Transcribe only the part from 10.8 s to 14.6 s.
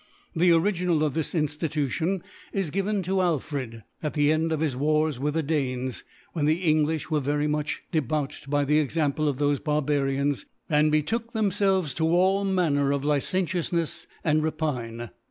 betook themfelves to all Manner of Licentioufnefs and